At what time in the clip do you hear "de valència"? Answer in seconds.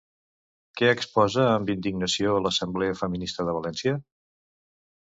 3.51-3.97